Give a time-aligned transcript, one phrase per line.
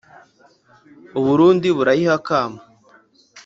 [1.19, 2.59] U Burundi burayiha akamo